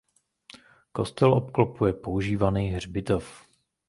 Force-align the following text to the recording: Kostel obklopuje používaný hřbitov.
Kostel 0.91 1.33
obklopuje 1.33 1.93
používaný 1.93 2.67
hřbitov. 2.67 3.45